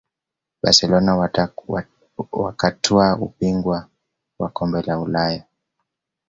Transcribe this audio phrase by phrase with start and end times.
[0.63, 1.11] barcelona
[2.43, 3.89] wakatwaa ubingwa
[4.39, 5.43] wa kombe la ulaya